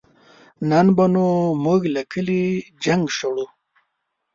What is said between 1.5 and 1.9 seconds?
مونږ